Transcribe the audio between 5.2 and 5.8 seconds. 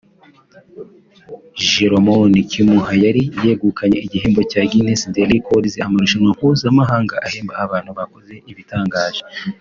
Records